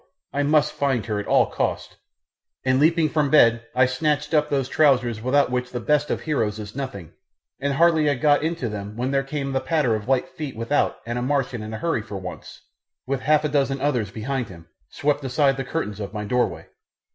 I 0.33 0.41
must 0.41 0.73
find 0.73 1.05
her 1.05 1.19
at 1.19 1.27
all 1.27 1.45
costs; 1.45 1.95
and 2.65 2.79
leaping 2.79 3.07
from 3.07 3.29
bed 3.29 3.67
I 3.75 3.85
snatched 3.85 4.33
up 4.33 4.49
those 4.49 4.67
trousers 4.67 5.21
without 5.21 5.51
which 5.51 5.69
the 5.69 5.79
best 5.79 6.09
of 6.09 6.21
heroes 6.21 6.57
is 6.57 6.75
nothing, 6.75 7.11
and 7.59 7.73
had 7.73 7.77
hardly 7.77 8.11
got 8.15 8.41
into 8.41 8.67
them 8.67 8.97
when 8.97 9.11
there 9.11 9.21
came 9.21 9.51
the 9.51 9.59
patter 9.59 9.93
of 9.93 10.07
light 10.07 10.27
feet 10.29 10.55
without 10.55 10.95
and 11.05 11.19
a 11.19 11.21
Martian, 11.21 11.61
in 11.61 11.71
a 11.75 11.77
hurry 11.77 12.01
for 12.01 12.17
once, 12.17 12.61
with 13.05 13.19
half 13.21 13.43
a 13.43 13.47
dozen 13.49 13.79
others 13.79 14.09
behind 14.09 14.49
him, 14.49 14.67
swept 14.89 15.23
aside 15.23 15.55
the 15.55 15.63
curtains 15.63 15.99
of 15.99 16.15
my 16.15 16.25
doorway. 16.25 16.65